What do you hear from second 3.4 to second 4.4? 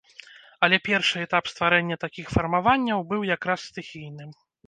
раз стыхійным.